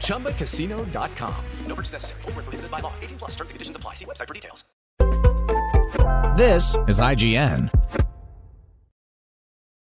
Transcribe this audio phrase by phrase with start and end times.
[0.00, 1.44] ChumbaCasino.com.
[1.66, 2.22] No purchase necessary.
[2.22, 2.92] Full prohibited by law.
[3.02, 3.94] 18 plus terms and conditions apply.
[3.94, 4.64] See website for details.
[6.36, 7.70] This is IGN.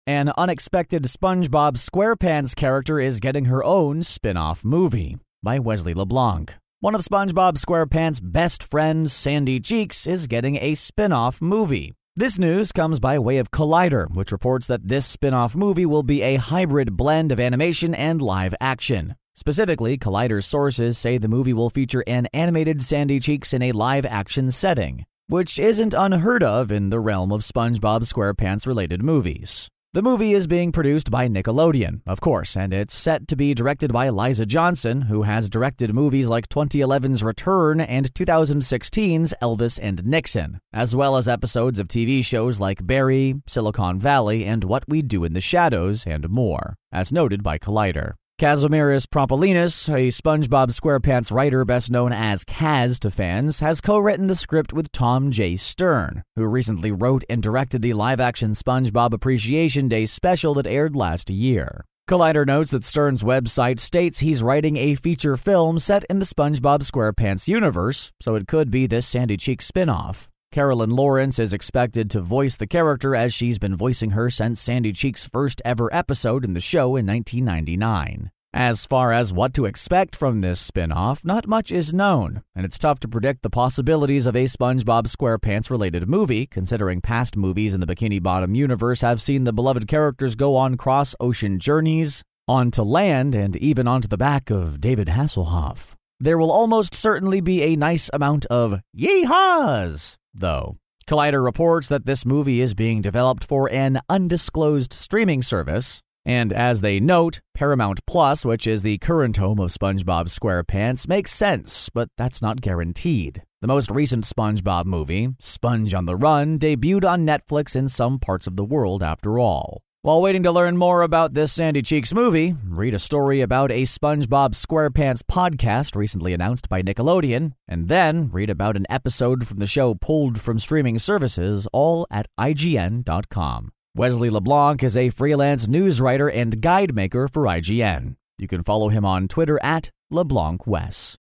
[0.06, 6.54] An unexpected SpongeBob SquarePants character is getting her own spin off movie by Wesley LeBlanc.
[6.80, 11.92] One of SpongeBob SquarePants' best friends, Sandy Cheeks, is getting a spin off movie.
[12.16, 16.02] This news comes by way of Collider, which reports that this spin off movie will
[16.02, 19.14] be a hybrid blend of animation and live action.
[19.34, 24.04] Specifically, Collider's sources say the movie will feature an animated Sandy Cheeks in a live
[24.04, 29.68] action setting, which isn't unheard of in the realm of SpongeBob SquarePants related movies.
[29.94, 33.92] The movie is being produced by Nickelodeon, of course, and it's set to be directed
[33.92, 40.60] by Liza Johnson, who has directed movies like 2011's Return and 2016's Elvis and Nixon,
[40.72, 45.24] as well as episodes of TV shows like Barry, Silicon Valley, and What We Do
[45.24, 48.14] in the Shadows, and more, as noted by Collider.
[48.42, 54.26] Kazimieras Prapuolenis, a SpongeBob SquarePants writer best known as Kaz to fans, has co written
[54.26, 55.54] the script with Tom J.
[55.54, 60.96] Stern, who recently wrote and directed the live action SpongeBob Appreciation Day special that aired
[60.96, 61.84] last year.
[62.10, 66.80] Collider notes that Stern's website states he's writing a feature film set in the SpongeBob
[66.80, 70.31] SquarePants universe, so it could be this Sandy Cheek spin off.
[70.52, 74.92] Carolyn Lawrence is expected to voice the character as she's been voicing her since Sandy
[74.92, 78.30] Cheek's first ever episode in the show in 1999.
[78.52, 82.66] As far as what to expect from this spin off, not much is known, and
[82.66, 87.72] it's tough to predict the possibilities of a SpongeBob SquarePants related movie, considering past movies
[87.72, 92.22] in the Bikini Bottom universe have seen the beloved characters go on cross ocean journeys,
[92.46, 95.94] onto land, and even onto the back of David Hasselhoff.
[96.20, 100.76] There will almost certainly be a nice amount of yeehaws though.
[101.06, 106.80] Collider reports that this movie is being developed for an undisclosed streaming service, and as
[106.80, 112.08] they note, Paramount Plus, which is the current home of SpongeBob SquarePants, makes sense, but
[112.16, 113.42] that's not guaranteed.
[113.60, 118.46] The most recent SpongeBob movie, Sponge on the Run, debuted on Netflix in some parts
[118.46, 119.82] of the world after all.
[120.04, 123.82] While waiting to learn more about this Sandy Cheeks movie, read a story about a
[123.82, 129.66] SpongeBob SquarePants podcast recently announced by Nickelodeon, and then read about an episode from the
[129.68, 133.70] show pulled from streaming services, all at IGN.com.
[133.94, 138.16] Wesley LeBlanc is a freelance news writer and guide maker for IGN.
[138.38, 141.14] You can follow him on Twitter at LeBlancWes.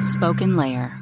[0.00, 1.01] Spoken Layer.